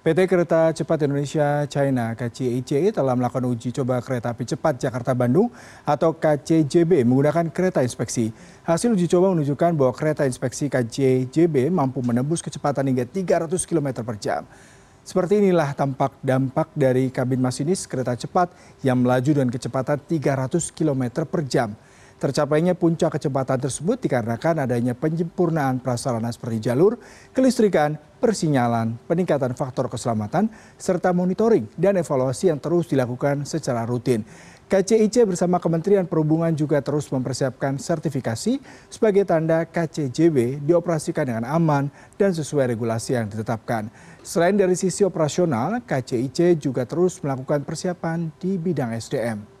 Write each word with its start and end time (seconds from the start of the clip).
pt 0.00 0.16
kereta 0.24 0.72
cepat 0.72 1.04
indonesia 1.04 1.68
china 1.68 2.16
kcic 2.16 2.88
telah 2.88 3.12
melakukan 3.12 3.44
uji 3.52 3.68
coba 3.68 4.00
kereta 4.00 4.32
api 4.32 4.48
cepat 4.48 4.80
jakarta 4.80 5.12
bandung 5.12 5.52
atau 5.84 6.16
kcjb 6.16 7.04
menggunakan 7.04 7.52
kereta 7.52 7.84
inspeksi. 7.84 8.32
Hasil 8.64 8.96
uji 8.96 9.04
coba 9.12 9.36
menunjukkan 9.36 9.76
bahwa 9.76 9.92
kereta 9.92 10.24
inspeksi 10.24 10.72
kcjb 10.72 11.68
mampu 11.68 12.00
menembus 12.00 12.40
kecepatan 12.40 12.88
hingga 12.88 13.04
tiga 13.04 13.44
ratus 13.44 13.68
km 13.68 14.00
per 14.00 14.16
jam. 14.16 14.48
Seperti 15.04 15.44
inilah 15.44 15.76
tampak 15.76 16.16
dampak 16.24 16.72
dari 16.72 17.12
kabin 17.12 17.44
masinis 17.44 17.84
kereta 17.84 18.16
cepat 18.16 18.56
yang 18.80 19.04
melaju 19.04 19.36
dengan 19.36 19.52
kecepatan 19.52 20.00
tiga 20.08 20.32
ratus 20.32 20.72
km 20.72 21.28
per 21.28 21.44
jam 21.44 21.76
tercapainya 22.20 22.76
puncak 22.76 23.16
kecepatan 23.16 23.56
tersebut 23.56 23.96
dikarenakan 23.96 24.68
adanya 24.68 24.92
penyempurnaan 24.92 25.80
prasarana 25.80 26.28
seperti 26.28 26.68
jalur 26.68 27.00
kelistrikan 27.32 27.96
persinyalan 28.20 29.00
peningkatan 29.08 29.56
faktor 29.56 29.88
keselamatan 29.88 30.52
serta 30.76 31.16
monitoring 31.16 31.64
dan 31.80 31.96
evaluasi 31.96 32.52
yang 32.52 32.60
terus 32.60 32.86
dilakukan 32.92 33.48
secara 33.48 33.88
rutin. 33.88 34.22
Kcic 34.70 35.26
bersama 35.26 35.58
kementerian 35.58 36.06
perhubungan 36.06 36.54
juga 36.54 36.78
terus 36.78 37.10
mempersiapkan 37.10 37.74
sertifikasi 37.74 38.62
sebagai 38.86 39.26
tanda 39.26 39.66
kcjb 39.66 40.62
dioperasikan 40.62 41.26
dengan 41.26 41.42
aman 41.50 41.90
dan 42.14 42.30
sesuai 42.30 42.78
regulasi 42.78 43.18
yang 43.18 43.26
ditetapkan. 43.26 43.90
Selain 44.22 44.54
dari 44.54 44.78
sisi 44.78 45.02
operasional 45.02 45.82
kcic 45.82 46.54
juga 46.62 46.86
terus 46.86 47.18
melakukan 47.18 47.66
persiapan 47.66 48.30
di 48.38 48.62
bidang 48.62 48.94
sdm 48.94 49.59